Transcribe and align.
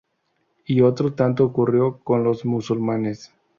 Y 0.65 0.81
otro 0.81 1.13
tanto 1.13 1.45
ocurrió 1.45 1.99
con 1.99 2.23
los 2.23 2.43
musulmanes. 2.43 3.35